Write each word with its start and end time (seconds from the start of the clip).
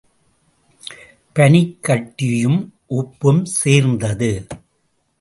பனிக்கட்டியும் 1.35 2.59
உப்பும் 2.89 3.43
சேர்ந்தது. 3.43 4.47